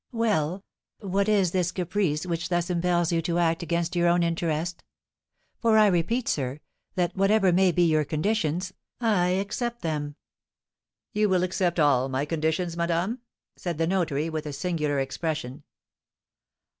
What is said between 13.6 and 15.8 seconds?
the notary, with a singular expression.